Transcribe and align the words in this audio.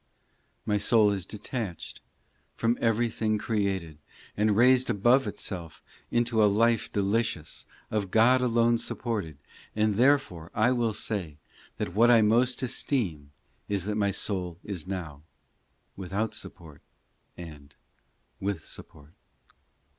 i 0.01 0.57
My 0.65 0.77
soul 0.79 1.11
is 1.11 1.27
detached 1.27 2.01
From 2.55 2.75
every 2.81 3.07
thing 3.07 3.37
created, 3.37 3.99
And 4.35 4.57
raised 4.57 4.89
above 4.89 5.27
itself 5.27 5.83
Into 6.09 6.43
a 6.43 6.49
life 6.51 6.91
delicious, 6.91 7.67
Of 7.91 8.09
God 8.09 8.41
alone 8.41 8.79
supported. 8.79 9.37
And 9.75 9.93
therefore 9.97 10.49
I 10.55 10.71
will 10.71 10.95
say, 10.95 11.37
That 11.77 11.93
what 11.93 12.09
I 12.09 12.23
most 12.23 12.63
esteem 12.63 13.31
Is 13.69 13.85
that 13.85 13.93
my 13.93 14.09
soul 14.09 14.57
is 14.63 14.87
now 14.87 15.21
Without 15.95 16.33
support, 16.33 16.81
and 17.37 17.75
with 18.39 18.65
support. 18.65 19.11